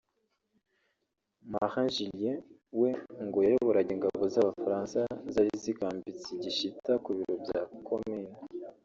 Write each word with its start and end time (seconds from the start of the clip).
Marin 1.51 1.87
Gillier 1.95 2.37
we 2.79 2.89
ngo 3.25 3.37
yayoboraga 3.45 3.91
ingabo 3.97 4.23
z’Abafaransa 4.33 4.99
zari 5.33 5.51
zikambitse 5.63 6.27
i 6.31 6.37
Gishyita 6.43 6.93
ku 7.03 7.09
biro 7.17 7.35
bya 7.43 7.61
komini 7.87 8.31